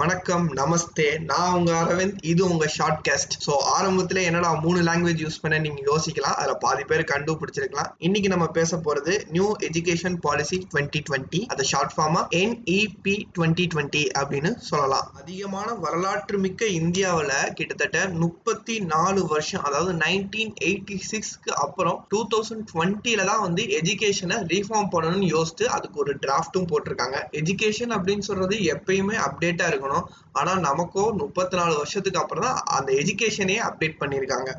வணக்கம் 0.00 0.44
நமஸ்தே. 0.58 1.06
நான் 1.28 1.54
உங்க 1.58 1.70
அரவிந்த் 1.82 2.18
இது 2.30 2.42
உங்க 2.52 2.66
ஷார்ட் 2.74 3.00
கேஸ்ட் 3.06 3.34
ஸோ 3.44 3.52
ஆரம்பத்துல 3.76 4.22
என்னடா 4.28 4.50
மூணு 4.64 4.80
லாங்குவேஜ் 4.88 5.22
யூஸ் 5.24 5.38
பண்ண 5.42 5.56
நீங்க 5.64 5.80
யோசிக்கலாம். 5.88 6.36
அதுல 6.40 6.54
பாதி 6.64 6.84
பேர் 6.90 7.02
கண்டுபிடிச்சிருக்கலாம். 7.12 7.88
இன்னைக்கு 8.06 8.28
நம்ம 8.32 8.46
பேச 8.58 8.78
போறது 8.86 9.12
new 9.34 9.46
education 9.68 10.16
policy 10.26 10.58
twenty 10.72 11.00
twenty 11.08 11.40
அது 11.54 11.64
ஷார்ட் 11.70 11.94
ஃபார்மா 11.94 12.20
என்இபி 12.40 13.14
டுவெண்ட்டி 13.38 13.66
டுவெண்ட்டி 13.74 14.02
அப்படின்னு 14.20 14.52
சொல்லலாம். 14.68 15.08
அதிகமான 15.22 15.74
வரலாற்று 15.84 16.38
மிக்க 16.44 16.68
இந்தியாவில் 16.80 17.34
கிட்டத்தட்ட 17.60 18.04
முப்பத்தி 18.24 18.76
நாலு 18.92 19.22
வருஷம் 19.32 19.64
அதாவது 19.70 19.94
நைன்டீன் 20.04 20.54
எயிட்டி 20.68 20.98
சிக்ஸ்க்கு 21.10 21.52
அப்புறம் 21.64 21.98
டூ 22.12 22.22
தௌசண்ட் 22.34 22.68
டுவெண்ட்டில 22.74 23.26
தான் 23.30 23.44
வந்து 23.46 23.64
எஜுகேஷனை 23.80 24.38
ரீஃபார்ம் 24.54 24.92
பண்ணணும்னு 24.96 25.32
யோசித்து 25.36 25.66
அதுக்கு 25.78 26.02
ஒரு 26.04 26.14
டிராஃப்ட்டும் 26.26 26.70
போட்டிருக்காங்க. 26.72 27.18
எஜுகேஷன் 27.42 27.96
அப்படின்னு 27.98 28.28
சொல்றது 28.30 28.56
எப்பயுமே 28.76 29.18
அப்டேட்டா 29.26 29.66
இருக்கணும் 29.88 30.08
ஆனா 30.32 30.52
நமக்கோ 30.68 31.04
முப்பத்தி 31.22 31.56
நாலு 31.56 31.76
வருஷத்துக்கு 31.76 32.20
அப்புறம் 32.20 32.44
தான் 32.44 32.58
அந்த 32.78 32.92
எஜுகேஷனே 32.92 33.56
அப்டேட் 33.68 34.00
பண்ணியிருக்காங்க. 34.00 34.50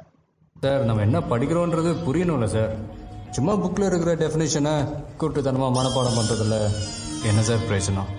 சார் 0.55 0.88
நம்ம 0.88 1.02
என்ன 1.02 1.19
படிக்கிறோன்றது 1.31 1.91
புரியணும்ல 2.07 2.47
சார் 2.55 2.73
சும்மா 3.31 3.53
புக்கில் 3.53 3.89
இருக்கிற 3.89 4.13
டெஃபினேஷனை 4.23 4.73
கூட்டுத்தனமாக 5.19 5.75
மனப்பாடம் 5.77 6.17
பண்ணுறதில்ல 6.19 6.57
என்ன 7.29 7.41
சார் 7.41 7.65
பிரயோஜனம்? 7.69 8.09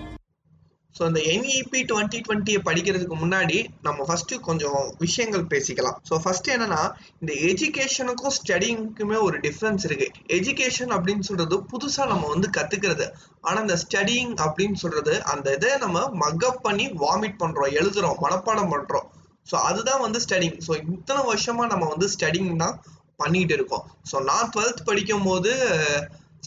ஸோ 0.97 1.01
இந்த 1.09 1.19
என்இபி 1.33 1.79
டுவெண்ட்டி 1.89 2.19
டுவெண்ட்டியை 2.25 2.59
படிக்கிறதுக்கு 2.67 3.17
முன்னாடி 3.21 3.57
நம்ம 3.87 4.05
ஃபர்ஸ்ட் 4.07 4.33
கொஞ்சம் 4.47 4.81
விஷயங்கள் 5.03 5.45
பேசிக்கலாம். 5.53 5.97
ஸோ 6.09 6.19
ஃபர்ஸ்ட் 6.23 6.49
என்னன்னா 6.55 6.81
இந்த 7.21 7.33
எஜுகேஷனுக்கும் 7.49 8.35
ஸ்டடிங்க்குமே 8.39 9.17
ஒரு 9.27 9.37
டிஃப்ரென்ஸ் 9.47 9.85
இருக்கு. 9.89 10.07
எஜுகேஷன் 10.37 10.93
அப்படின்னு 10.97 11.27
சொல்றது 11.29 11.57
புதுசா 11.73 12.05
நம்ம 12.13 12.27
வந்து 12.27 12.49
கத்துக்கிறது. 12.57 13.07
ஆனா 13.41 13.57
இந்த 13.65 13.77
ஸ்டடிங் 13.83 14.33
அப்படின்னு 14.45 14.79
சொல்றது 14.83 15.15
அந்த 15.33 15.47
இதை 15.57 15.71
நம்ம 15.85 16.05
மக்கப் 16.25 16.63
பண்ணி 16.67 16.87
வாமிட் 17.05 17.41
பண்றோம் 17.43 17.75
எழுதுறோம் 17.81 18.19
மனப்பாடம் 18.25 18.73
பண்றோம். 18.75 19.07
ஸோ 19.51 19.55
அதுதான் 19.69 20.03
வந்து 20.05 20.19
ஸ்டடிங் 20.25 20.57
ஸோ 20.67 20.73
இத்தனை 20.95 21.21
வருஷமா 21.31 21.63
நம்ம 21.75 21.85
வந்து 21.93 22.09
ஸ்டடிங் 22.15 22.51
தான் 22.63 22.75
பண்ணிட்டு 23.21 23.53
இருக்கோம். 23.53 23.85
ஸோ 24.11 24.17
நான் 24.29 24.51
டுவெல்த் 24.55 24.87
படிக்கும் 24.89 25.25
போது 25.29 25.51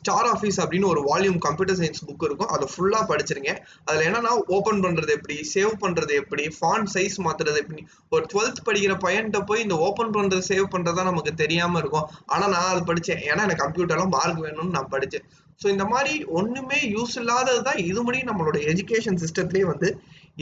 ஸ்டார் 0.00 0.28
ஆஃபீஸ் 0.32 0.58
அப்படின்னு 0.62 0.88
ஒரு 0.92 1.00
வால்யூம் 1.08 1.38
கம்ப்யூட்டர் 1.46 1.78
சயின்ஸ் 1.80 2.04
புக் 2.08 2.24
இருக்கும். 2.28 2.50
அதை 2.54 2.66
ஃபுல்லாக 2.72 3.04
படிச்சிருக்கேன் 3.10 3.60
அதில் 3.86 4.06
என்னன்னா 4.08 4.32
ஓப்பன் 4.56 4.82
பண்ணுறது 4.84 5.12
எப்படி 5.18 5.36
சேவ் 5.54 5.72
பண்ணுறது 5.84 6.14
எப்படி 6.22 6.46
ஃபான் 6.56 6.88
சைஸ் 6.94 7.16
மாற்றுறது 7.26 7.60
எப்படி. 7.62 7.84
ஒரு 8.14 8.24
டுவெல்த் 8.32 8.64
படிக்கிற 8.68 8.96
பையன்கிட்ட 9.06 9.40
போய் 9.50 9.64
இந்த 9.66 9.78
ஓப்பன் 9.88 10.14
பண்ணுறது 10.16 10.44
சேவ் 10.50 10.66
பண்ணுறதா 10.74 11.04
நமக்கு 11.10 11.34
தெரியாமல் 11.42 11.80
இருக்கும். 11.84 12.08
ஆனால் 12.34 12.52
நான் 12.56 12.72
அது 12.72 12.82
படித்தேன் 12.90 13.22
ஏன்னா 13.30 13.44
எனக்கு 13.48 13.64
கம்ப்யூட்டர்லாம் 13.66 14.14
மார்க் 14.16 14.44
வேணும்னு 14.46 14.76
நான் 14.78 14.92
படித்தேன் 14.96 15.26
ஸோ 15.62 15.66
இந்த 15.72 15.84
மாதிரி 15.92 16.12
ஒன்றுமே 16.38 16.78
யூஸ் 16.94 17.14
இல்லாதது 17.20 17.60
தான் 17.66 17.80
இது 17.90 18.00
முடியும் 18.06 18.30
நம்மளோட 18.30 18.58
எஜுகேஷன் 18.70 19.20
சிஸ்டத்துலேயே 19.22 19.66
வந்து 19.72 19.88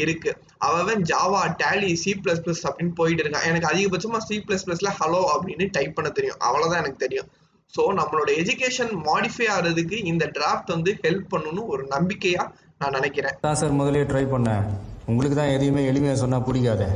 இருக்கு. 0.02 0.30
அவன் 0.68 1.02
Java 1.10 1.40
Tally 1.62 1.90
C 2.02 2.12
plus 2.22 2.42
plus 2.44 2.64
அப்படின்னு 2.68 2.94
போயிட்டு 3.00 3.22
இருக்கான். 3.24 3.46
எனக்கு 3.50 3.70
அதிகபட்சமா 3.72 4.18
சி 4.28 4.36
பிளஸ் 4.46 4.64
பிளஸ்ல 4.66 4.92
ஹலோ 5.00 5.20
அப்படின்னு 5.34 5.64
டைப் 5.76 5.96
பண்ண 5.98 6.10
தெரியும். 6.18 6.40
அவ்வளோதான் 6.46 6.82
எனக்கு 6.82 7.04
தெரியும். 7.04 7.28
ஸோ 7.74 7.82
நம்மளோட 7.98 8.30
எஜுகேஷன் 8.36 8.92
மாடிஃபை 9.06 9.46
ஆகிறதுக்கு 9.48 9.96
இந்த 10.04 10.24
டிராஃப்ட் 10.34 10.72
வந்து 10.74 10.90
ஹெல்ப் 11.04 11.30
பண்ணணும்னு 11.32 11.62
ஒரு 11.66 11.84
நம்பிக்கையா 11.86 12.42
நான் 12.78 12.92
நினைக்கிறேன். 12.92 13.36
தான் 13.40 13.58
சார் 13.60 13.78
முதலே 13.80 14.02
ட்ரை 14.02 14.24
பண்ணேன். 14.26 14.64
உங்களுக்கு 15.06 15.36
தான் 15.36 15.52
எதையுமே 15.54 15.82
எளிமையாக 15.90 16.18
சொன்னால் 16.18 16.44
பிடிக்காதே 16.48 16.88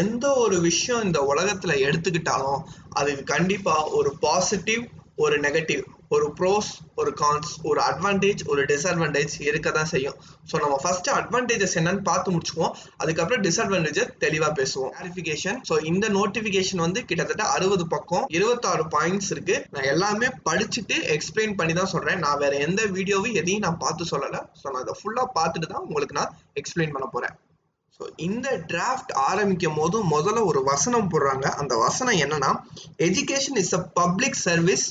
எந்த 0.00 0.24
ஒரு 0.34 0.56
விஷயம் 0.60 1.02
இந்த 1.02 1.20
உலகத்துல 1.32 1.72
எடுத்துக்கிட்டாலும் 1.86 2.60
அதுக்கு 2.92 3.24
கண்டிப்பா 3.24 3.74
ஒரு 3.90 4.10
பாசிட்டிவ் 4.20 4.82
ஒரு 5.16 5.36
நெகட்டிவ் 5.38 5.84
ஒரு 6.14 6.26
ப்ரோஸ் 6.38 6.68
ஒரு 7.00 7.10
கான்ஸ் 7.20 7.50
ஒரு 7.70 7.80
அட்வான்டேஜ் 7.88 8.40
ஒரு 8.52 8.62
டிஸ்அட்வான்டேஜ் 8.70 9.34
இருக்க 9.48 9.68
தான் 9.76 9.90
செய்யும். 9.92 10.16
ஸோ 10.50 10.54
நம்ம 10.62 10.76
ஃபர்ஸ்ட் 10.84 11.10
அட்வான்டேஜஸ் 11.18 11.76
என்னன்னு 11.80 12.02
பார்த்து 12.08 12.32
முடிச்சுக்குவோம். 12.34 12.72
அதுக்கப்புறம் 13.02 13.42
டிஸ்அட்வான்டேஜ் 13.46 14.00
தெளிவாக 14.24 14.52
பேசுவோம். 14.60 14.90
கிளாரிஃபிகேஷன் 14.96 15.58
ஸோ 15.68 15.76
இந்த 15.90 16.08
நோட்டிஃபிகேஷன் 16.18 16.82
வந்து 16.86 17.02
கிட்டத்தட்ட 17.10 17.44
அறுபது 17.56 17.86
பக்கம் 17.94 18.24
இருபத்தாறு 18.38 18.86
பாயிண்ட்ஸ் 18.96 19.30
இருக்கு. 19.34 19.56
நான் 19.76 19.90
எல்லாமே 19.94 20.30
படிச்சுட்டு 20.48 20.98
எக்ஸ்பிளைன் 21.16 21.56
பண்ணி 21.60 21.76
தான் 21.80 21.92
சொல்றேன். 21.94 22.20
நான் 22.26 22.40
வேற 22.44 22.56
எந்த 22.68 22.82
வீடியோவும் 22.96 23.38
எதையும் 23.42 23.64
நான் 23.66 23.82
பார்த்து 23.84 24.10
சொல்லலை. 24.14 24.42
ஸோ 24.62 24.66
நான் 24.72 24.82
அதை 24.84 24.96
ஃபுல்லாக 25.02 25.28
பார்த்துட்டு 25.38 25.70
தான் 25.74 25.86
உங்களுக்கு 25.88 26.18
நான் 26.20 26.34
எக்ஸ்பிளைன் 26.62 26.94
பண்ண 26.96 27.08
போறேன். 27.14 27.36
ஸோ 27.96 28.06
இந்த 28.26 28.48
டிராஃப்ட் 28.70 29.12
ஆரம்பிக்கும் 29.30 29.78
போது 29.78 29.96
முதல்ல 30.12 30.42
ஒரு 30.50 30.60
வசனம் 30.72 31.10
போடுறாங்க. 31.12 31.46
அந்த 31.62 31.74
வசனம் 31.86 32.18
என்னன்னா 32.24 32.50
education 33.08 33.60
is 33.62 33.74
a 33.78 33.82
public 34.00 34.38
service 34.48 34.86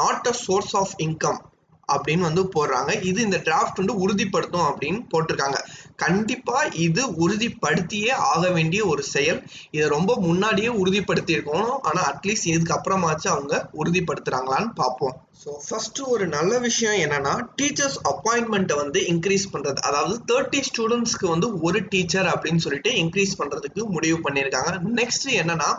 not 0.00 0.26
a 0.26 0.36
source 0.46 0.74
of 0.76 0.96
income 1.06 1.40
அப்படின்னு 1.88 2.24
வந்து 2.28 2.42
போடுறாங்க. 2.54 2.90
இது 3.02 3.18
இந்த 3.22 3.38
டிராஃப்ட் 3.44 3.80
வந்து 3.80 3.94
உறுதிப்படுத்தும் 4.04 4.66
அப்படின்னு 4.70 4.98
போட்டிருக்காங்க. 5.12 5.58
கண்டிப்பா 5.96 6.58
இது 6.86 7.02
உறுதிப்படுத்தியே 7.24 8.12
ஆக 8.32 8.50
வேண்டிய 8.50 8.80
ஒரு 8.86 9.02
செயல். 9.02 9.38
இதை 9.70 9.86
ரொம்ப 9.88 10.16
முன்னாடியே 10.26 10.70
உறுதிப்படுத்தி 10.82 11.32
இருக்கணும் 11.36 11.78
ஆனா 11.80 12.00
அட்லீஸ்ட் 12.10 12.50
இதுக்கப்புறமாச்சும் 12.52 13.34
அவங்க 13.34 13.54
உறுதிப்படுத்துறாங்களான்னு 13.72 14.70
பார்ப்போம். 14.74 15.14
ஸோ 15.44 15.50
ஃபர்ஸ்ட் 15.66 16.00
ஒரு 16.00 16.26
நல்ல 16.26 16.52
விஷயம் 16.58 16.98
என்னன்னா 17.04 17.34
டீச்சர்ஸ் 17.60 17.98
அப்பாயின்மெண்ட்டை 18.12 18.76
வந்து 18.76 19.00
இன்க்ரீஸ் 19.12 19.46
பண்றது. 19.52 19.78
அதாவது 19.88 20.16
தேர்ட்டி 20.32 20.60
ஸ்டூடெண்ட்ஸ்க்கு 20.70 21.28
வந்து 21.34 21.60
ஒரு 21.60 21.80
டீச்சர் 21.94 22.26
அப்படின்னு 22.26 22.64
சொல்லிட்டு 22.66 22.92
இன்க்ரீஸ் 23.04 23.38
பண்றதுக்கு 23.42 23.84
முடிவு 23.96 24.18
பண்ணியிருக்காங்க. 24.26 24.72
நெக்ஸ்ட் 25.00 25.28
என்னன்னா 25.42 25.70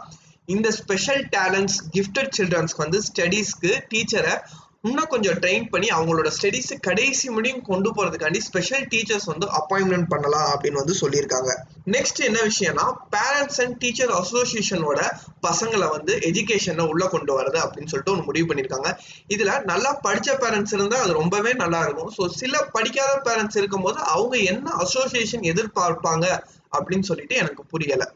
இந்த 0.55 0.67
ஸ்பெஷல் 0.79 1.23
டேலண்ட்ஸ் 1.35 1.77
கிஃப்டட் 1.95 2.33
சில்ட்ரன்ஸ்க்கு 2.37 2.83
வந்து 2.85 2.99
ஸ்டடீஸ்க்கு 3.09 3.71
டீச்சரை 3.91 4.33
இன்னும் 4.87 5.09
கொஞ்சம் 5.11 5.37
ட்ரெயின் 5.43 5.65
பண்ணி 5.71 5.87
அவங்களோட 5.95 6.29
ஸ்டடீஸ் 6.35 6.69
கடைசி 6.87 7.25
முடியும் 7.35 7.63
கொண்டு 7.69 7.89
போறதுக்காண்டி 7.95 8.39
ஸ்பெஷல் 8.45 8.85
டீச்சர்ஸ் 8.91 9.27
வந்து 9.31 9.47
அப்பாயின்மெண்ட் 9.59 10.07
பண்ணலாம் 10.13 10.45
அப்படின்னு 10.51 10.81
வந்து 10.81 10.95
சொல்லியிருக்காங்க. 11.01 11.49
நெக்ஸ்ட் 11.95 12.19
என்ன 12.27 12.39
விஷயம்னா 12.49 12.85
பேரண்ட்ஸ் 13.15 13.59
அண்ட் 13.63 13.75
டீச்சர் 13.81 14.13
அசோசியேஷனோட 14.19 15.01
பசங்களை 15.47 15.89
வந்து 15.95 16.13
எஜுகேஷனில் 16.29 16.89
உள்ள 16.93 17.07
கொண்டு 17.15 17.33
வரது 17.39 17.59
அப்படின்னு 17.65 17.91
சொல்லிட்டு 17.93 18.13
ஒன்று 18.13 18.29
முடிவு 18.29 18.47
பண்ணியிருக்காங்க. 18.51 18.91
இதில் 19.35 19.53
நல்லா 19.71 19.91
படித்த 20.07 20.37
பேரண்ட்ஸ் 20.45 20.75
இருந்தால் 20.77 21.03
அது 21.05 21.19
ரொம்பவே 21.21 21.53
நல்லா 21.63 21.81
இருக்கும். 21.87 22.13
ஸோ 22.17 22.25
சில 22.41 22.63
படிக்காத 22.77 23.19
பேரண்ட்ஸ் 23.29 23.59
இருக்கும்போது 23.63 23.99
அவங்க 24.15 24.37
என்ன 24.53 24.77
அசோசியேஷன் 24.85 25.45
எதிர்பார்ப்பாங்க 25.53 26.27
அப்படின்னு 26.77 27.09
சொல்லிட்டு 27.11 27.35
எனக்கு 27.35 27.63
புரியலை. 27.73 28.09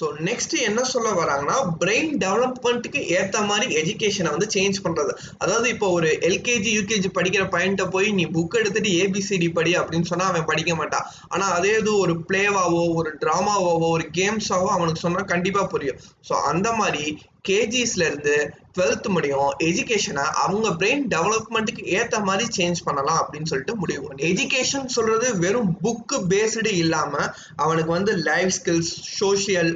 ஸோ 0.00 0.06
நெக்ஸ்ட் 0.28 0.54
என்ன 0.68 0.80
சொல்ல 0.92 1.08
வராங்கன்னா 1.20 1.56
பிரெயின் 1.80 2.10
டெவலப்மெண்ட்டுக்கு 2.24 3.00
ஏற்ற 3.16 3.38
மாதிரி 3.42 3.66
எஜுகேஷனை 3.80 4.30
வந்து 4.30 4.48
சேஞ்ச் 4.56 4.78
பண்ணுறது 4.84 5.12
அதாவது 5.38 5.68
இப்போ 5.68 5.88
ஒரு 5.90 6.10
எல்கேஜி 6.28 6.72
யூகேஜி 6.78 7.10
படிக்கிற 7.18 7.44
பையன்கிட்ட 7.54 7.86
போய் 7.90 8.08
நீ 8.12 8.26
புக் 8.36 8.58
எடுத்துட்டு 8.60 8.92
ஏபிசிடி 9.02 9.48
படி 9.52 9.72
அப்படின்னு 9.78 10.10
சொன்னால் 10.12 10.30
அவன் 10.30 10.48
படிக்க 10.50 10.74
மாட்டான். 10.74 11.06
ஆனால் 11.28 11.54
அதே 11.58 11.72
இது 11.78 11.92
ஒரு 11.98 12.14
பிளேவாவோ 12.28 12.82
ஒரு 13.00 13.12
டிராமாவாவோ 13.24 13.88
ஒரு 13.96 14.06
கேம்ஸாவோ 14.18 14.68
அவனுக்கு 14.76 15.04
சொன்னால் 15.06 15.32
கண்டிப்பாக 15.34 15.66
புரியும். 15.66 15.98
ஸோ 16.28 16.34
அந்த 16.52 16.68
மாதிரி 16.72 17.04
கேஜிஸ்ல 17.48 18.06
இருந்து 18.10 18.34
டுவெல்த் 18.76 19.08
முடியும். 19.08 19.50
எஜுகேஷனை 19.68 20.24
அவங்க 20.44 20.68
பிரெயின் 20.80 21.04
டெவலப்மெண்ட்டுக்கு 21.14 21.84
ஏற்ற 21.98 22.18
மாதிரி 22.20 22.46
சேஞ்ச் 22.58 22.80
பண்ணலாம் 22.84 23.20
அப்படின்னு 23.22 23.50
சொல்லிட்டு 23.52 23.76
முடிவு. 23.76 24.02
பண்ணி 24.08 24.26
எஜுகேஷன் 24.32 24.88
சொல்றது 24.96 25.28
வெறும் 25.44 25.70
புக்கு 25.84 26.18
பேஸ்டு 26.32 26.72
இல்லாம 26.82 27.12
அவனுக்கு 27.56 27.90
வந்து 27.90 28.14
life 28.30 28.52
skills 28.58 28.92
social 29.20 29.72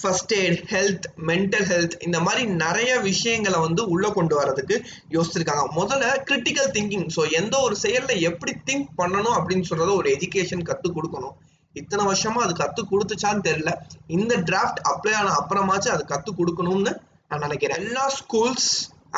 first 0.00 0.32
aid 0.34 0.60
health 0.70 1.06
mental 1.26 1.66
health 1.70 1.96
இந்த 2.02 2.18
மாதிரி 2.20 2.42
நிறைய 2.62 2.92
விஷயங்களை 3.00 3.58
வந்து 3.60 3.82
உள்ளே 3.94 4.10
கொண்டு 4.12 4.34
வரதுக்கு 4.40 4.76
யோசிச்சிருக்காங்க. 5.10 5.64
முதல்ல 5.80 6.06
கிரிட்டிக்கல் 6.28 6.70
திங்கிங் 6.76 7.06
ஸோ 7.16 7.24
எந்த 7.40 7.54
ஒரு 7.58 7.76
செயல்ல 7.82 8.14
எப்படி 8.30 8.54
திங்க் 8.70 8.88
பண்ணணும் 8.98 9.36
அப்படின்னு 9.38 9.68
சொல்கிறத 9.70 9.94
ஒரு 9.96 10.10
எஜுகேஷன் 10.16 10.68
கற்றுக் 10.70 10.96
கொடுக்கணும். 10.96 11.34
இத்தனை 11.80 12.04
வருஷமா 12.10 12.40
அது 12.46 12.54
கத்து 12.62 12.82
கொடுத்துச்சான்னு 12.92 13.46
தெரியல. 13.48 13.72
இந்த 14.16 14.34
டிராஃப்ட் 14.48 14.80
அப்ளை 14.92 15.14
ஆன 15.20 15.34
அப்புறமாச்சும் 15.40 15.96
அது 15.96 16.04
கத்து 16.14 16.32
கொடுக்கணும்னு 16.40 16.94
நான் 17.28 17.44
நினைக்கிறேன். 17.46 17.78
எல்லா 17.84 18.06
ஸ்கூல்ஸ் 18.20 18.70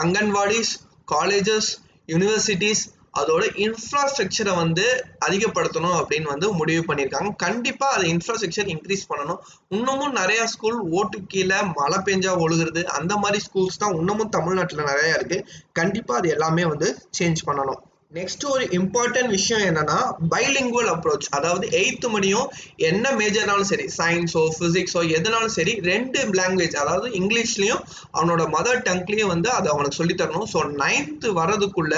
அங்கன்வாடிஸ் 0.03 0.75
காலேஜஸ் 1.15 1.71
யூனிவர்சிட்டிஸ் 2.13 2.85
அதோட 3.21 3.43
இன்ஃப்ராஸ்ட்ரக்சரை 3.65 4.53
வந்து 4.61 4.85
அதிகப்படுத்தணும் 5.27 5.97
அப்படின்னு 5.99 6.29
வந்து 6.33 6.47
முடிவு 6.61 6.83
பண்ணியிருக்காங்க. 6.89 7.31
கண்டிப்பாக 7.45 7.97
அது 7.97 8.07
இன்ஃப்ராஸ்ட்ரக்சர் 8.15 8.71
இன்க்ரீஸ் 8.75 9.05
பண்ணணும். 9.11 9.41
இன்னமும் 9.77 10.17
நிறையா 10.21 10.45
ஸ்கூல் 10.55 10.79
ஓட்டு 10.99 11.19
கீழே 11.33 11.59
மழை 11.79 11.99
பெஞ்சா 12.09 12.33
ஒழுகுறது 12.45 12.83
அந்த 12.99 13.17
மாதிரி 13.25 13.41
ஸ்கூல்ஸ் 13.47 13.81
தான் 13.83 13.97
இன்னமும் 14.01 14.35
தமிழ்நாட்டில் 14.37 14.89
நிறையா 14.91 15.15
இருக்குது 15.19 15.47
கண்டிப்பாக 15.81 16.21
அது 16.21 16.31
எல்லாமே 16.37 16.65
வந்து 16.73 16.91
சேஞ்ச் 17.19 17.47
பண்ணணும். 17.49 17.83
நெக்ஸ்ட் 18.15 18.45
ஒரு 18.47 18.65
இம்பார்ட்டன்ட் 18.71 19.29
விஷயம் 19.29 19.63
என்னன்னா 19.63 19.97
பைலிங்குவல் 20.31 20.91
அப்ரோச் 20.93 21.27
அதாவது 21.31 21.67
எயித்து 21.71 22.09
மணியும் 22.11 22.51
என்ன 22.77 23.13
மேஜர்னாலும் 23.13 23.69
சரி 23.71 23.87
சயின்ஸோ 23.97 24.43
பிசிக்ஸோ 24.59 25.01
எதுனாலும் 25.17 25.55
சரி 25.57 25.73
ரெண்டு 25.83 26.21
லாங்குவேஜ் 26.33 26.77
அதாவது 26.77 27.09
இங்கிலீஷ்லயும் 27.21 27.83
அவனோட 28.13 28.45
மதர் 28.49 28.83
டங்க்லயும் 28.83 29.27
வந்து 29.27 29.51
அதை 29.51 29.71
அவனுக்கு 29.73 29.99
சொல்லித்தரணும். 30.01 30.47
ஸோ 30.53 30.61
நைன்த்து 30.83 31.31
வர்றதுக்குள்ள 31.41 31.95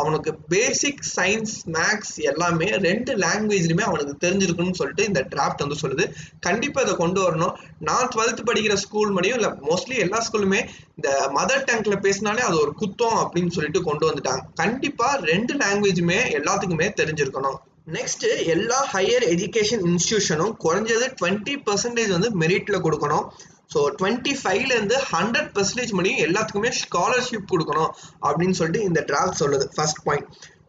அவனுக்கு 0.00 0.30
பேசிக் 0.52 1.02
சயின்ஸ் 1.16 1.54
மேக்ஸ் 1.76 2.14
எல்லாமே 2.30 2.68
ரெண்டு 2.86 3.12
லாங்குவேஜ்லையுமே 3.24 3.86
அவனுக்கு 3.90 4.14
தெரிஞ்சிருக்குன்னு 4.24 4.78
சொல்லிட்டு 4.80 5.06
இந்த 5.10 5.22
டிராஃப்ட் 5.34 5.64
வந்து 5.64 5.80
சொல்லுது. 5.82 6.06
கண்டிப்பாக 6.46 6.86
இதை 6.86 6.98
கொண்டு 6.98 7.20
வரணும். 7.24 7.54
நான் 7.88 8.10
டுவெல்த் 8.14 8.46
படிக்கிற 8.50 8.76
ஸ்கூல் 8.84 9.10
மணியும் 9.10 9.38
இல்லை 9.38 9.52
மோஸ்ட்லி 9.70 9.98
எல்லா 9.98 10.20
ஸ்கூலுமே 10.26 10.60
இந்த 10.96 11.08
மதர் 11.34 11.66
டங்கில் 11.70 12.04
பேசினாலே 12.06 12.44
அது 12.50 12.58
ஒரு 12.60 12.74
குத்தம் 12.80 13.18
அப்படின்னு 13.22 13.54
சொல்லிட்டு 13.58 13.82
கொண்டு 13.82 14.06
வந்துட்டாங்க. 14.10 14.44
கண்டிப்பாக 14.54 15.24
ரெண்டு 15.32 15.54
லாங்குவேஜுமே 15.62 16.20
எல்லாத்துக்குமே 16.38 16.88
தெரிஞ்சிருக்கணும். 17.02 17.58
நெக்ஸ்ட் 17.96 18.24
எல்லா 18.46 18.78
ஹையர் 18.92 19.24
எஜுகேஷன் 19.34 19.84
இன்ஸ்டியூஷனும் 19.90 20.56
குறைஞ்சது 20.64 21.06
டுவெண்ட்டி 21.20 21.54
பர்சன்டேஜ் 21.66 22.12
வந்து 22.16 22.30
மெரிட்ல 22.42 22.76
கொடுக்கணும். 22.86 23.28
ஸோ 23.70 23.80
டுவெண்ட்டி 23.98 24.32
ஃபைவ்லேருந்து 24.40 24.98
ஹண்ட்ரட் 25.14 25.50
பர்சன்டேஜ் 25.56 25.92
முடியும் 25.98 26.22
எல்லாத்துக்குமே 26.26 26.70
ஸ்காலர்ஷிப் 26.82 27.50
கொடுக்கணும் 27.52 27.92
அப்படின்னு 28.28 28.56
சொல்லிட்டு 28.60 28.86
இந்த 28.88 29.00
டிராஃப்ட் 29.10 29.40
சொல்லுது. 29.42 29.66
ஃபர்ஸ்ட் 29.74 30.02
பாயிண்ட் 30.06 30.28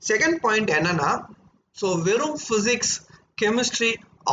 செகண்ட் 0.09 0.37
பாயிண்ட் 0.45 0.71
என்னன்னா 0.77 1.11
ஸோ 1.81 1.89
வெறும் 2.07 2.37
ஃபிசிக்ஸ் 2.45 2.93
கெமிஸ்ட்ரி 3.41 3.91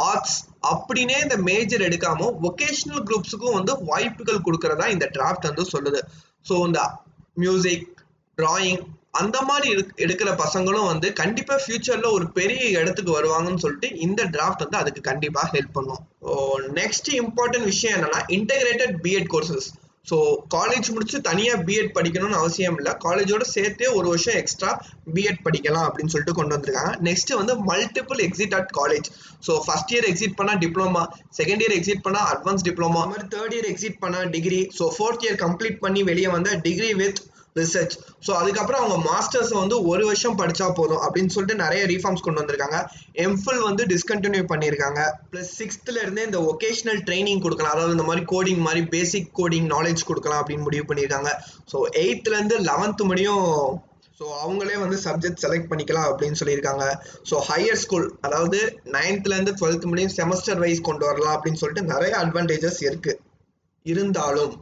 ஆர்ட்ஸ் 0.09 0.37
அப்படின்னே 0.73 1.19
இந்த 1.25 1.37
மேஜர் 1.49 1.87
எடுக்காம 1.89 2.29
ஒகேஷனல் 2.49 3.05
குரூப்ஸுக்கும் 3.09 3.57
வந்து 3.59 3.73
வாய்ப்புகள் 3.91 4.45
கொடுக்கறதா 4.47 4.87
இந்த 4.95 5.07
டிராஃப்ட் 5.17 5.49
வந்து 5.51 5.67
சொல்லுது. 5.75 6.01
ஸோ 6.49 6.55
இந்த 6.67 6.81
மியூசிக் 7.43 7.87
டிராயிங் 8.39 8.83
அந்த 9.21 9.39
மாதிரி 9.49 9.69
எடுக்கிற 10.05 10.31
பசங்களும் 10.43 10.91
வந்து 10.91 11.09
கண்டிப்பா 11.21 11.57
ஃபியூச்சர்ல 11.63 12.11
ஒரு 12.17 12.27
பெரிய 12.39 12.63
இடத்துக்கு 12.81 13.13
வருவாங்கன்னு 13.19 13.65
சொல்லிட்டு 13.65 13.89
இந்த 14.07 14.23
டிராஃப்ட் 14.35 14.65
வந்து 14.65 14.81
அதுக்கு 14.83 15.03
கண்டிப்பா 15.11 15.43
ஹெல்ப் 15.55 15.77
பண்ணும். 15.79 16.03
நெக்ஸ்ட் 16.81 17.11
இம்பார்ட்டன்ட் 17.23 17.71
விஷயம் 17.73 17.97
என்னன்னா 17.99 18.23
integrated 18.39 18.95
BEd 19.05 19.33
courses 19.35 19.69
so 20.11 20.17
college 20.55 20.89
முடிச்சு 20.95 21.19
தனியாக 21.29 21.63
பிஎட் 21.69 21.95
படிக்கணும்னு 21.95 22.37
அவசியம் 22.41 22.77
இல்லை. 22.79 22.93
காலேஜோட 23.05 23.45
சேர்த்தே 23.53 23.89
ஒரு 23.99 24.07
வருஷம் 24.13 24.37
எக்ஸ்ட்ரா 24.41 24.71
பிஎட் 25.15 25.41
படிக்கலாம் 25.47 25.87
அப்படின்னு 25.87 26.13
சொல்லிட்டு 26.13 26.37
கொண்டு 26.39 26.55
வந்திருக்காங்க. 26.57 26.93
நெக்ஸ்ட் 27.09 27.33
வந்து 27.41 27.55
multiple 27.71 28.21
exit 28.27 28.55
at 28.59 28.71
college 28.79 29.09
so 29.47 29.55
first 29.65 29.93
year 29.95 30.07
exit 30.11 30.37
பண்ணால் 30.41 30.61
டிப்ளமா 30.65 31.03
செகண்ட் 31.41 31.65
இயர் 31.65 31.77
எக்ஸிட் 31.79 32.05
பண்ணால் 32.07 32.29
அட்வான்ஸ் 32.35 32.67
டிப்ளமா 32.69 33.03
மாதிரி 33.13 33.27
தேர்ட் 33.35 33.57
இயர் 33.57 33.69
எக்ஸிட் 33.73 33.99
பண்ணால் 34.05 34.31
degree 34.37 34.61
so 34.79 34.87
fourth 34.97 35.25
year 35.27 35.41
complete 35.45 35.81
பண்ணி 35.87 36.03
வெளியே 36.11 36.31
வந்த 36.37 36.53
டிகிரி 36.69 36.93
வித் 37.03 37.21
ரிசர்ச் 37.61 37.95
ஸோ 38.27 38.31
அதுக்கப்புறம் 38.41 38.81
அவங்க 38.83 38.97
மாஸ்டர்ஸ் 39.11 39.53
வந்து 39.61 39.77
ஒரு 39.91 40.05
வருஷம் 40.09 40.39
படித்தா 40.41 40.67
போதும் 40.79 41.03
அப்படின்னு 41.05 41.33
சொல்லிட்டு 41.35 41.63
நிறைய 41.63 41.83
ரீஃபார்ம்ஸ் 41.93 42.25
கொண்டு 42.27 42.41
வந்திருக்காங்க. 42.43 42.79
எம்ஃபில் 43.27 43.63
வந்து 43.69 43.85
டிஸ்கண்டினியூ 43.93 44.45
பண்ணியிருக்காங்க. 44.53 45.01
ப்ளஸ் 45.33 45.53
சிக்ஸ்த்துலேருந்தே 45.61 46.25
இந்த 46.29 46.41
ஒகேஷனல் 46.53 47.01
ட்ரைனிங் 47.09 47.43
கொடுக்கலாம். 47.47 47.75
அதாவது 47.77 47.97
இந்த 47.97 48.07
மாதிரி 48.11 48.25
கோடிங் 48.35 48.63
மாதிரி 48.69 48.83
பேசிக் 48.95 49.31
கோடிங் 49.41 49.69
நாலேஜ் 49.75 50.07
கொடுக்கலாம் 50.11 50.41
அப்படின்னு 50.43 50.67
முடிவு 50.69 50.87
பண்ணியிருக்காங்க. 50.91 51.33
ஸோ 51.73 51.79
எயித்துலேருந்து 52.05 52.59
லெவன்த்து 52.71 53.05
முடியும். 53.05 53.47
ஸோ 54.21 54.27
அவங்களே 54.43 54.77
வந்து 54.83 54.99
சப்ஜெக்ட் 55.07 55.43
செலக்ட் 55.45 55.71
பண்ணிக்கலாம் 55.71 56.09
அப்படின்னு 56.11 56.39
சொல்லியிருக்காங்க. 56.41 56.85
ஸோ 57.31 57.39
ஹையர் 57.49 57.81
ஸ்கூல் 57.83 58.07
அதாவது 58.21 58.61
நைன்த்லேருந்து 58.95 59.55
டுவெல்த் 59.61 59.89
முடியும் 59.91 60.15
செமஸ்டர் 60.19 60.63
வைஸ் 60.65 60.87
கொண்டு 60.89 61.07
வரலாம் 61.07 61.37
அப்படின்னு 61.37 61.63
சொல்லிட்டு 61.63 61.91
நிறைய 61.95 62.13
அட்வான்டேஜஸ் 62.23 62.81
இருக்குது 62.89 63.21
இருந்தாலும் 63.87 64.55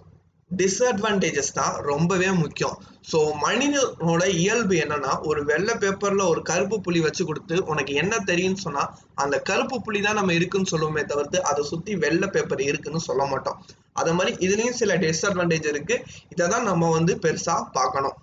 டிஸ்அட்வான்டேஜஸ் 0.50 1.55
தான் 1.58 1.75
ரொம்பவே 1.91 2.29
முக்கியம். 2.43 2.76
ஸோ 3.11 3.19
மனிதனோட 3.44 4.23
இயல்பு 4.43 4.75
என்னன்னா 4.85 5.12
ஒரு 5.29 5.41
வெள்ளை 5.50 5.75
பேப்பர்ல 5.82 6.23
ஒரு 6.32 6.41
கருப்பு 6.50 6.76
புள்ளி 6.85 7.00
வச்சு 7.06 7.23
கொடுத்து 7.25 7.56
உனக்கு 7.73 7.94
என்ன 8.02 8.19
தெரியும்னு 8.31 8.64
சொன்னா 8.67 8.85
அந்த 9.25 9.38
கருப்பு 9.50 9.79
புள்ளி 9.87 10.00
தான் 10.06 10.19
நம்ம 10.20 10.35
இருக்குன்னு 10.38 10.73
சொல்லுவோமே 10.73 11.05
தவிர்த்து 11.12 11.41
அதை 11.50 11.64
சுத்தி 11.73 11.94
வெள்ளை 12.05 12.29
பேப்பர் 12.37 12.62
இருக்குன்னு 12.70 13.02
சொல்ல 13.08 13.25
மாட்டோம். 13.32 13.58
அது 14.00 14.12
மாதிரி 14.19 14.32
இதுலயும் 14.46 14.79
சில 14.81 14.94
டிஸ்அட்வான்டேஜ் 15.02 15.67
இருக்கு. 15.73 15.96
இதை 16.35 16.46
தான் 16.55 16.69
நம்ம 16.70 16.91
வந்து 16.91 17.14
பெருசா 17.25 17.56
பார்க்கணும். 17.79 18.17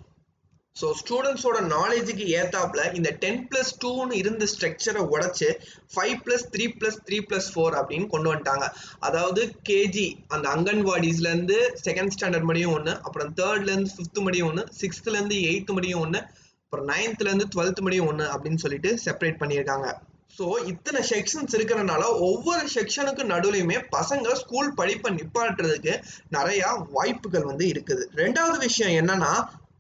ஸோ 0.76 0.88
ஸ்டூடெண்ட்ஸோட 1.00 1.58
நாலேஜுக்கு 1.74 2.26
ஏத்தாப்புல 2.40 2.82
இந்த 2.98 3.10
டென் 3.24 3.42
பிளஸ் 3.50 3.72
டூன்னு 3.82 4.20
இருந்த 4.22 4.44
ஸ்ட்ரக்சரை 4.52 5.02
உடைச்சு 5.14 5.50
five 5.94 6.16
plus 6.26 6.46
three 6.54 6.66
plus 6.80 7.00
three 7.08 7.18
plus 7.30 7.50
four 7.54 7.76
அப்படின்னு 7.80 8.08
கொண்டு 8.14 8.30
வந்துட்டாங்க. 8.32 8.68
அதாவது 9.08 9.42
கேஜி 9.70 10.08
அந்த 10.36 10.46
அங்கன்வாடிஸ்லேருந்து 10.56 11.58
செகண்ட் 11.88 12.14
ஸ்டாண்டர்ட் 12.16 12.50
மடியும் 12.52 12.76
ஒன்று 12.78 12.94
அப்புறம் 13.08 13.34
தேர்ட்லேருந்து 13.42 13.94
ஃபிஃப்த் 13.96 14.24
முடியும் 14.28 14.50
ஒன்று 14.52 14.66
சிக்ஸ்த்துலேருந்து 14.82 15.40
எயித்து 15.50 15.76
மடியும் 15.80 16.04
ஒன்று 16.06 16.22
அப்புறம் 16.66 16.90
நைன்த்துலேருந்து 16.94 17.46
இருந்து 17.46 17.54
டுவெல்த் 17.56 17.86
முடியும் 17.86 18.10
ஒன்று 18.12 18.26
அப்படின்னு 18.34 18.64
சொல்லிட்டு 18.66 18.92
செப்பரேட் 19.06 19.42
பண்ணியிருக்காங்க. 19.42 19.88
ஸோ 20.36 20.46
இத்தனை 20.72 21.00
செக்ஷன்ஸ் 21.14 21.56
இருக்கிறனால 21.58 22.04
ஒவ்வொரு 22.28 22.68
செக்ஷனுக்கு 22.76 23.24
நடுவுலையுமே 23.32 23.78
பசங்க 23.96 24.36
ஸ்கூல் 24.42 24.70
படிப்பை 24.78 25.10
நிப்பாட்டுறதுக்கு 25.18 25.94
நிறையா 26.38 26.70
வாய்ப்புகள் 26.96 27.50
வந்து 27.50 27.66
இருக்குது. 27.74 28.04
ரெண்டாவது 28.22 28.60
விஷயம் 28.68 28.96
என்னன்னா 29.02 29.34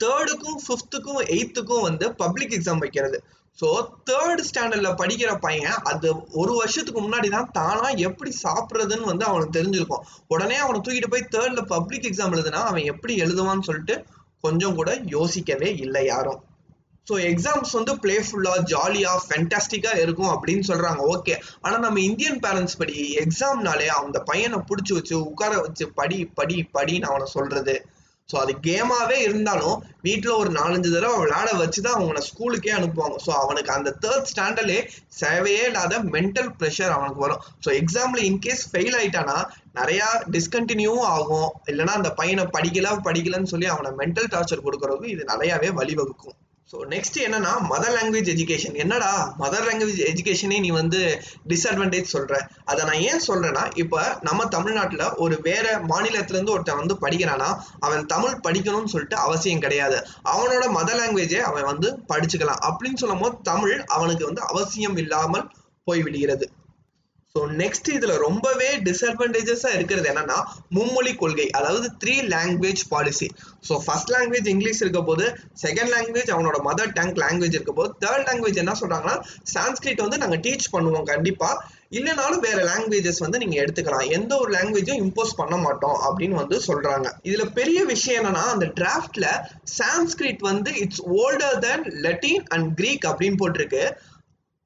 தேர்டுக்கும் 0.03 0.59
ஃபிஃப்த்துக்கும் 0.65 1.21
எயித்துக்கும் 1.35 1.85
வந்து 1.87 2.07
பப்ளிக் 2.21 2.55
எக்ஸாம் 2.57 2.83
வைக்கிறது. 2.85 3.19
ஸோ 3.59 3.67
தேர்ட் 4.09 4.41
ஸ்டாண்டர்ட்ல 4.49 4.89
படிக்கிற 5.01 5.31
பையன் 5.45 5.79
அது 5.91 6.09
ஒரு 6.41 6.53
வருஷத்துக்கு 6.59 7.01
முன்னாடி 7.07 7.29
தான் 7.33 7.49
தானா 7.57 7.89
எப்படி 8.07 8.31
சாப்பிட்றதுன்னு 8.43 9.09
வந்து 9.09 9.25
அவனுக்கு 9.29 9.57
தெரிஞ்சிருக்கும். 9.57 10.05
உடனே 10.33 10.57
அவனை 10.65 10.79
தூக்கிட்டு 10.85 11.11
போய் 11.13 11.31
தேர்டில் 11.35 11.71
பப்ளிக் 11.73 12.07
எக்ஸாம் 12.11 12.35
எழுதுனா 12.37 12.61
அவன் 12.69 12.89
எப்படி 12.93 13.15
எழுதுவான்னு 13.23 13.67
சொல்லிட்டு 13.69 13.97
கொஞ்சம் 14.47 14.77
கூட 14.79 14.91
யோசிக்கவே 15.15 15.71
இல்லை 15.85 16.03
யாரும். 16.05 16.39
ஸோ 17.09 17.13
எக்ஸாம்ஸ் 17.29 17.71
வந்து 17.77 17.93
பிளேஃபுல்லாக 18.03 18.63
ஜாலியாக 18.71 19.21
ஃபென்டாஸ்டிக்கா 19.27 19.91
இருக்கும் 20.01 20.31
அப்படின்னு 20.33 20.63
சொல்றாங்க. 20.67 21.01
ஓகே 21.13 21.33
ஆனா 21.61 21.75
நம்ம 21.85 21.99
இந்தியன் 22.09 22.39
பேரண்ட்ஸ் 22.45 22.77
படி 22.81 22.95
எக்ஸாம்னாலே 23.23 23.87
அந்த 24.01 24.19
பையனை 24.29 24.59
பிடிச்சி 24.69 24.93
வச்சு 24.97 25.15
உட்கார 25.29 25.53
வச்சு 25.65 25.85
படி 25.99 26.19
படி 26.39 26.57
படின்னு 26.75 27.09
அவனை 27.11 27.27
சொல்றது. 27.37 27.75
ஸோ 28.31 28.35
அது 28.43 28.53
கேமாவே 28.67 29.17
இருந்தாலும் 29.27 29.77
வீட்டில் 30.07 30.37
ஒரு 30.41 30.51
நாலஞ்சு 30.59 30.89
தடவை 30.95 31.15
விளையாட 31.21 31.49
வச்சு 31.61 31.79
தான் 31.87 31.97
அவனை 31.99 32.21
ஸ்கூலுக்கே 32.29 32.73
அனுப்புவாங்க. 32.77 33.17
ஸோ 33.25 33.31
அவனுக்கு 33.43 33.71
அந்த 33.77 33.89
தேர்ட் 34.03 34.29
ஸ்டாண்டர்ட்லே 34.33 34.79
சேவையே 35.21 35.63
இல்லாத 35.71 35.99
மென்டல் 36.15 36.51
ப்ரெஷர் 36.59 36.95
அவனுக்கு 36.97 37.25
வரும். 37.25 37.41
ஸோ 37.65 37.71
எக்ஸாமில் 37.81 38.27
இன்கேஸ் 38.29 38.63
ஃபெயில் 38.71 38.97
ஆயிட்டானா 38.99 39.37
நிறையா 39.79 40.07
டிஸ்கண்டினியூவும் 40.35 41.09
ஆகும். 41.17 41.49
இல்லைன்னா 41.71 41.95
அந்த 41.99 42.11
பையனை 42.21 42.45
படிக்கல 42.55 42.95
படிக்கலன்னு 43.09 43.51
சொல்லி 43.53 43.69
அவனை 43.75 43.91
மென்டல் 44.01 44.31
டார்ச்சர் 44.35 44.65
கொடுக்கறதுக்கு 44.67 45.13
இது 45.15 45.25
நிறையாவே 45.33 45.71
வழிவகுக்கும். 45.81 46.37
ஸோ 46.71 46.77
நெக்ஸ்ட் 46.91 47.17
என்னன்னா 47.23 47.53
மதர் 47.71 47.95
லாங்குவேஜ் 47.95 48.29
எஜுகேஷன் 48.33 48.75
என்னடா 48.75 49.09
மதர் 49.39 49.65
லாங்குவேஜ் 49.67 49.99
எஜுகேஷனே 50.11 50.57
நீ 50.59 50.69
வந்து 50.69 50.99
டிஸ்அட்வான்டேஜ் 51.47 52.13
சொல்ற. 52.13 52.35
அதை 52.65 52.81
நான் 52.85 53.01
ஏன் 53.09 53.23
சொல்றேன்னா 53.27 53.63
இப்போ 53.75 54.01
நம்ம 54.21 54.45
தமிழ்நாட்டில் 54.45 55.03
ஒரு 55.23 55.37
வேற 55.41 55.65
மாநிலத்திலேருந்து 55.91 56.55
ஒருத்தன் 56.55 56.81
வந்து 56.81 56.97
படிக்கிறானா 57.01 57.49
அவன் 57.79 58.05
தமிழ் 58.05 58.39
படிக்கணும்னு 58.47 58.93
சொல்லிட்டு 58.93 59.15
அவசியம் 59.15 59.59
கிடையாது. 59.59 59.97
அவனோட 60.33 60.63
மதர் 60.77 60.99
லாங்குவேஜை 61.01 61.41
அவன் 61.49 61.69
வந்து 61.71 61.89
படிச்சுக்கலாம். 62.13 62.63
அப்படின்னு 62.69 63.01
சொல்லும் 63.03 63.19
போது 63.19 63.37
தமிழ் 63.51 63.77
அவனுக்கு 63.97 64.25
வந்து 64.25 64.41
அவசியம் 64.41 64.97
இல்லாமல் 64.97 65.47
போய்விடுகிறது. 65.87 66.47
ஸோ 67.35 67.41
நெக்ஸ்ட் 67.59 67.89
இதுல 67.95 68.13
ரொம்பவே 68.17 68.69
டிஸ்அட்வான்டேஜஸா 68.87 69.69
இருக்கிறது 69.75 70.07
என்னன்னா 70.11 70.37
மும்மொழி 70.69 71.13
கொள்கை 71.15 71.45
அதாவது 71.49 71.87
three 72.01 72.15
language 72.33 72.81
policy 72.89 73.27
so 73.67 73.73
first 73.85 74.11
language 74.15 74.49
English 74.53 74.81
இருக்க 74.81 75.01
போது 75.01 75.25
செகண்ட் 75.63 75.91
லாங்குவேஜ் 75.95 76.31
அவனோட 76.35 76.57
மதர் 76.67 76.91
டங் 76.97 77.13
லாங்குவேஜ் 77.23 77.55
இருக்க 77.57 77.73
போது 77.73 77.93
தேர்ட் 78.05 78.25
லாங்குவேஜ் 78.29 78.61
என்ன 78.63 78.75
சொல்றாங்கன்னா 78.81 79.15
சான்ஸ்கிரிட் 79.53 80.03
வந்து 80.05 80.21
நாங்கள் 80.23 80.43
டீச் 80.47 80.73
பண்ணுவோம் 80.75 81.07
கண்டிப்பா. 81.13 81.51
இல்லைனாலும் 81.99 82.43
வேற 82.45 82.59
லாங்குவேஜஸ் 82.63 83.23
வந்து 83.23 83.39
நீங்க 83.39 83.55
எடுத்துக்கலாம். 83.63 84.05
எந்த 84.17 84.31
ஒரு 84.37 84.51
லாங்குவேஜும் 84.53 85.01
இம்போஸ் 85.01 85.33
பண்ண 85.39 85.55
மாட்டோம் 85.57 85.97
அப்படின்னு 86.07 86.35
வந்து 86.41 86.57
சொல்றாங்க. 86.67 87.07
இதுல 87.29 87.45
பெரிய 87.59 87.79
விஷயம் 87.85 88.19
என்னன்னா 88.19 88.43
அந்த 88.53 88.67
டிராஃப்ட்ல 88.79 89.25
சான்ஸ்கிரிட் 89.79 90.43
வந்து 90.51 90.71
it's 90.83 91.03
older 91.17 91.57
than 91.59 91.83
Latin 92.05 92.45
and 92.47 92.69
Greek 92.79 93.07
அப்படின்னு 93.11 93.41
போட்டிருக்கு. 93.43 93.83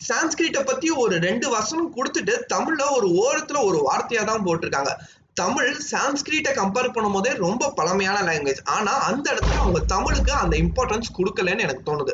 சான்ஸ்கிரிட்டை 0.07 0.61
பத்தி 0.65 0.87
ஒரு 1.03 1.15
ரெண்டு 1.19 1.47
வசனம் 1.49 1.93
கொடுத்துட்டு 1.95 2.33
தமிழ்ல 2.53 2.83
ஒரு 2.97 3.07
ஓரத்துல 3.23 3.61
ஒரு 3.69 3.79
வார்த்தையா 3.87 4.23
தான் 4.25 4.45
போட்டிருக்காங்க. 4.45 4.91
தமிழ் 5.33 5.71
சான்ஸ்கிரிட்டை 5.91 6.51
கம்பேர் 6.59 6.93
பண்ணும் 6.93 7.15
போதே 7.15 7.31
ரொம்ப 7.45 7.71
பழமையான 7.71 8.17
லாங்குவேஜ் 8.27 8.61
ஆனா 8.75 8.93
அந்த 9.09 9.25
இடத்துல 9.33 9.57
அவங்க 9.61 9.79
தமிழுக்கு 9.93 10.31
அந்த 10.43 10.55
இம்பார்ட்டன்ஸ் 10.57 11.15
கொடுக்கலன்னு 11.17 11.65
எனக்கு 11.67 11.87
தோணுது. 11.89 12.13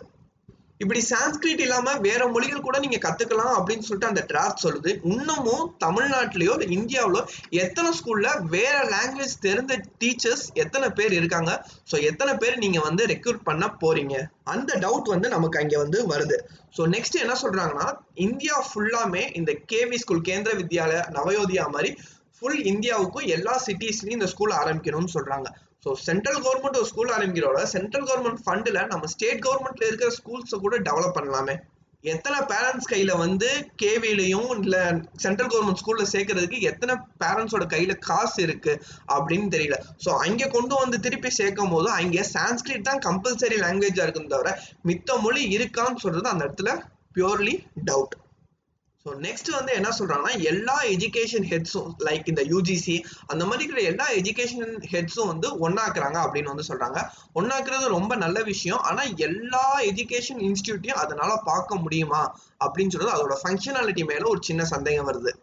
இப்படி 0.81 1.01
சான்ஸ்கிரிட் 1.09 1.61
இல்லாம 1.63 1.93
வேற 2.05 2.21
மொழிகள் 2.33 2.63
கூட 2.67 2.77
நீங்க 2.83 2.97
கத்துக்கலாம் 3.05 3.55
அப்படின்னு 3.57 3.85
சொல்லிட்டு 3.87 4.09
அந்த 4.11 4.23
டிராஃப்ட் 4.31 4.63
சொல்லுது. 4.65 4.91
இன்னமும் 5.13 5.65
தமிழ்நாட்டிலயோ 5.83 6.53
இந்தியாவிலோ 6.77 7.21
எத்தனை 7.63 7.89
ஸ்கூல்ல 7.99 8.29
வேற 8.55 8.75
லாங்குவேஜ் 8.93 9.35
தெரிந்த 9.45 9.75
டீச்சர்ஸ் 10.03 10.45
எத்தனை 10.63 10.89
பேர் 10.99 11.13
இருக்காங்க? 11.19 11.51
ஸோ 11.91 11.97
எத்தனை 12.09 12.33
பேர் 12.43 12.61
நீங்க 12.63 12.79
வந்து 12.87 13.05
ரெக்ரூட் 13.13 13.41
பண்ண 13.49 13.67
போறீங்க? 13.83 14.15
அந்த 14.53 14.71
டவுட் 14.85 15.13
வந்து 15.15 15.29
நமக்கு 15.35 15.59
அங்க 15.63 15.77
வந்து 15.83 15.99
வருது. 16.13 16.39
ஸோ 16.77 16.83
நெக்ஸ்ட் 16.95 17.21
என்ன 17.23 17.35
சொல்றாங்கன்னா 17.43 17.89
இந்தியா 18.27 18.57
ஃபுல்லாமே 18.69 19.25
இந்த 19.41 19.53
கேவி 19.73 19.99
ஸ்கூல் 20.03 20.27
கேந்திர 20.29 20.53
வித்யாலயா 20.61 21.03
நவயோதியா 21.17 21.65
மாதிரி 21.75 21.91
ஃபுல் 22.37 22.61
இந்தியாவுக்கும் 22.71 23.27
எல்லா 23.35 23.55
சிட்டிஸ்லயும் 23.65 24.19
இந்த 24.19 24.29
ஸ்கூல் 24.33 24.53
ஆரம்பிக்கணும்னு 24.61 25.15
சொல்றாங்க. 25.17 25.49
ஸோ 25.85 25.91
சென்ட்ரல் 26.07 26.41
கவர்மெண்ட் 26.45 26.79
ஒரு 26.79 26.87
ஸ்கூல் 26.89 27.11
ஆரம்பிக்கிறோட 27.17 27.59
சென்ட்ரல் 27.75 28.07
கவர்மெண்ட் 28.09 28.41
ஃபண்டில் 28.45 28.87
நம்ம 28.87 29.07
ஸ்டேட் 29.13 29.43
கவர்மெண்ட்ல 29.45 29.87
இருக்கிற 29.87 30.09
ஸ்கூல்ஸை 30.17 30.57
கூட 30.65 30.77
டெவலப் 30.79 31.17
பண்ணலாமே. 31.17 31.55
எத்தனை 32.03 32.37
பேரண்ட்ஸ் 32.51 32.89
கையில் 32.91 33.11
வந்து 33.15 33.49
கேவிலையும் 33.81 34.51
இல்லை 34.61 34.83
சென்ட்ரல் 35.23 35.51
கவர்மெண்ட் 35.53 35.81
ஸ்கூலில் 35.81 36.11
சேர்க்கறதுக்கு 36.13 36.59
எத்தனை 36.69 36.93
பேரண்ட்ஸோட 37.23 37.65
கையில் 37.65 37.95
காசு 37.99 38.39
இருக்கு 38.41 38.73
அப்படின்னு 39.15 39.49
தெரியல. 39.55 39.77
ஸோ 40.05 40.09
அங்கே 40.25 40.47
கொண்டு 40.47 40.75
வந்து 40.75 40.99
திருப்பி 40.99 41.31
சேர்க்கும் 41.39 41.69
போது 41.69 41.89
அங்கே 41.99 42.23
சான்ஸ்கிரிட் 42.33 42.87
தான் 42.89 43.03
கம்பல்சரி 43.07 43.59
லாங்குவேஜாக 43.65 44.05
இருக்குன்னு 44.05 44.35
தவிர 44.37 44.51
மித்த 44.89 45.19
மொழி 45.21 45.43
இருக்கான்னு 45.57 46.03
சொல்றது 46.05 46.33
அந்த 46.33 46.45
இடத்துல 46.47 46.73
பியூர்லி 47.13 47.55
டவுட் 47.85 48.15
ஸோ 49.05 49.11
நெக்ஸ்ட் 49.17 49.49
வந்து 49.49 49.71
என்ன 49.73 49.89
சொல்றாங்கன்னா 49.99 50.39
எல்லா 50.41 50.75
எஜுகேஷன் 50.81 51.45
ஹெட்ஸும் 51.51 51.91
லைக் 51.99 52.27
இந்த 52.27 52.41
யூஜிசி 52.41 52.95
அந்த 53.27 53.45
மாதிரி 53.45 53.63
இருக்கிற 53.63 53.81
எல்லா 53.81 54.05
எஜுகேஷன் 54.09 54.75
ஹெட்ஸும் 54.91 55.27
வந்து 55.27 55.47
ஒன்னாக்குறாங்க 55.67 56.17
அப்படின்னு 56.25 56.51
வந்து 56.53 56.67
சொல்றாங்க. 56.67 56.99
ஒன்னாக்குறது 57.35 57.87
ரொம்ப 57.87 58.15
நல்ல 58.15 58.43
விஷயம். 58.43 58.77
ஆனா 58.77 59.03
எல்லா 59.17 59.79
எஜுகேஷன் 59.79 60.41
இன்ஸ்டியூட்டையும் 60.41 61.01
அதனால 61.03 61.35
பார்க்க 61.43 61.75
முடியுமா? 61.75 62.21
அப்படின்னு 62.65 62.89
சொல்றது 62.89 63.15
அதோட 63.17 63.37
ஃபங்க்ஷனாலிட்டி 63.43 64.05
மேல 64.05 64.29
ஒரு 64.29 64.39
சின்ன 64.41 64.65
சந்தேகம் 64.65 65.09
வருது. 65.11 65.33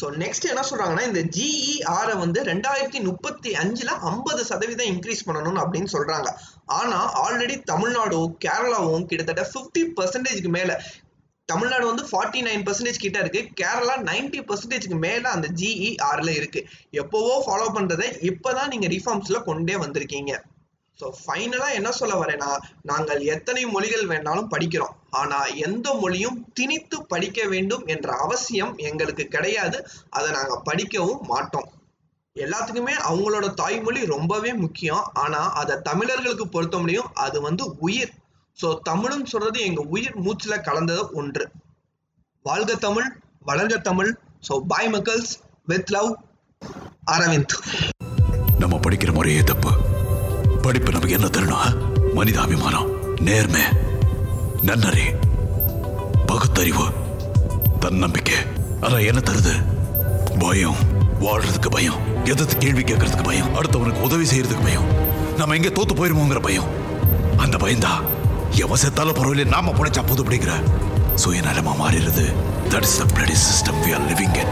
ஸோ 0.00 0.08
நெக்ஸ்ட் 0.22 0.48
என்ன 0.50 0.62
சொல்றாங்கன்னா 0.70 1.06
இந்த 1.06 1.22
ஜிஇஆரை 1.36 2.18
வந்து 2.18 2.42
ரெண்டாயிரத்தி 2.44 3.02
முப்பத்தி 3.02 3.52
அஞ்சுல 3.52 3.90
ஐம்பது 4.10 4.44
சதவீதம் 4.44 4.86
இன்க்ரீஸ் 4.86 5.26
பண்ணணும் 5.26 5.60
அப்படின்னு 5.64 5.90
சொல்றாங்க. 5.92 6.28
ஆனா 6.64 6.98
ஆல்ரெடி 7.24 7.56
தமிழ்நாடும் 7.72 8.30
கேரளாவும் 8.44 9.06
கிட்டத்தட்ட 9.06 9.44
ஃபிஃப்டி 9.52 9.84
பர்சன்டேஜ்க்கு 10.00 10.48
மேல 10.48 10.80
தமிழ்நாடு 11.48 11.86
வந்து 11.86 12.04
ஃபார்ட்டி 12.10 12.40
நைன் 12.46 12.64
பர்சன்டேஜ் 12.66 13.04
கிட்ட 13.04 13.18
இருக்கு. 13.18 13.40
கேரளா 13.60 13.94
நைன்டி 14.10 14.40
பர்சன்டேஜ்க்கு 14.40 14.96
மேல 14.98 15.30
அந்த 15.30 15.48
ஜிஇஆர்ல 15.60 16.30
இருக்கு. 16.40 16.60
எப்பவோ 17.02 17.34
ஃபாலோ 17.46 17.68
பண்றதை 17.76 18.08
இப்பதான் 18.30 18.68
நீங்க 18.68 18.86
ரிஃபார்ம்ஸ்ல 18.86 19.40
கொண்டே 19.42 19.76
வந்திருக்கீங்க. 19.76 20.32
ஸோ 20.98 21.08
ஃபைனலாக 21.20 21.74
என்ன 21.74 21.90
சொல்ல 21.90 22.14
வரேன்னா 22.14 22.50
நாங்கள் 22.82 23.20
எத்தனை 23.34 23.62
மொழிகள் 23.66 24.06
வேணாலும் 24.06 24.52
படிக்கிறோம். 24.54 24.94
ஆனால் 25.10 25.54
எந்த 25.66 25.88
மொழியும் 25.94 26.38
திணித்து 26.54 26.96
படிக்க 27.06 27.40
வேண்டும் 27.44 27.84
என்ற 27.86 28.08
அவசியம் 28.16 28.72
எங்களுக்கு 28.88 29.26
கிடையாது. 29.28 29.80
அதை 30.10 30.30
நாங்கள் 30.30 30.64
படிக்கவும் 30.64 31.22
மாட்டோம். 31.26 31.68
எல்லாத்துக்குமே 32.36 32.94
அவங்களோட 33.10 33.46
தாய்மொழி 33.54 34.00
ரொம்பவே 34.06 34.52
முக்கியம். 34.54 35.04
ஆனால் 35.14 35.52
அதை 35.52 35.76
தமிழர்களுக்கு 35.82 36.48
பொறுத்த 36.48 36.78
முடியும். 36.78 37.10
அது 37.14 37.40
வந்து 37.40 37.64
உயிர். 37.78 38.12
ஸோ 38.62 38.78
தமிழ்னு 38.90 39.24
சொல்றது 39.24 39.60
எங்க 39.60 39.80
உயிர் 39.82 40.20
மூச்சுல 40.20 40.60
கலந்தது 40.60 41.10
ஒன்று. 41.10 41.52
வாழ்க 42.42 42.74
தமிழ் 42.74 43.20
வளர்க 43.46 43.80
தமிழ். 43.80 44.18
ஸோ 44.48 44.60
பாய் 44.66 44.88
மக்கள்ஸ் 44.88 45.32
வித் 45.64 45.90
லவ் 45.90 46.14
அரவிந்த். 47.04 47.54
நம்ம 48.58 48.78
படிக்கிற 48.78 49.12
முறையே 49.12 49.42
தப்பு. 49.42 49.70
படிப்பு 50.62 50.92
நமக்கு 50.92 51.14
என்ன 51.14 51.26
தரணும் 51.26 51.78
மனிதாபிமானம் 52.14 52.90
நேர்மை 53.20 53.62
நன்னறி 54.62 55.04
பகுத்தறிவு 56.26 56.86
தன்னம்பிக்கை. 57.80 58.34
அதான் 58.80 59.06
என்ன 59.06 59.20
தருது? 59.20 59.54
பயம். 60.38 60.76
வாழ்றதுக்கு 61.20 61.68
பயம். 61.68 62.24
எதிர்த்து 62.24 62.58
கேள்வி 62.58 62.82
கேட்கறதுக்கு 62.82 63.24
பயம். 63.24 63.54
அடுத்தவனுக்கு 63.54 64.02
உதவி 64.02 64.24
செய்யறதுக்கு 64.24 64.62
பயம். 64.62 64.88
நம்ம 65.36 65.54
எங்க 65.54 65.68
தோத்து 65.68 65.94
போயிருமோங்கிற 65.94 66.40
பயம். 66.40 66.70
அந்த 67.36 67.56
பயம்தான். 67.56 68.16
எவன் 68.50 68.80
செத்தாலும் 68.80 68.96
பரவாயில்ல 68.96 69.44
நாம 69.44 69.70
புனைச்சா 69.70 70.06
போதும் 70.06 70.28
அப்படிங்கிற. 70.28 70.62
சுயநலமா 71.24 71.72
மாறிடுது. 71.80 72.34
That 72.68 72.82
is 72.82 72.98
the 72.98 73.04
bloody 73.04 73.16
system 73.16 73.84
we 73.84 73.94
are 73.94 74.12
living 74.12 74.36
in 74.36 74.46